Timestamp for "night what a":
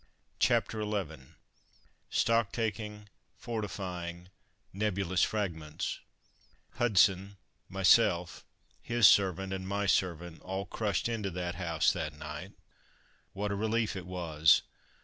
12.17-13.55